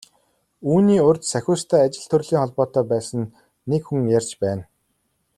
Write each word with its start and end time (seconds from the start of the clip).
Үүний 0.69 1.01
урьд 1.07 1.23
Сахиустай 1.31 1.81
ажил 1.85 2.05
төрлийн 2.11 2.41
холбоотой 2.43 2.85
байсан 2.91 3.21
нэг 3.69 3.81
хүн 3.87 4.01
ярьж 4.17 4.31
байна. 4.43 4.63